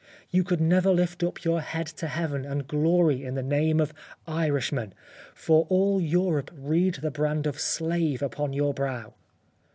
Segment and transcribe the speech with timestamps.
[0.31, 3.93] You could never lift up your head to heaven and glory in the name of
[4.25, 4.95] Irishman,
[5.35, 9.13] for all Europe read the brand of slave upon your brow.